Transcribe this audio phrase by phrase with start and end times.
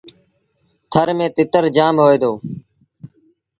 [0.91, 2.31] ٿر ميݩ تتر جآم هوئي دو۔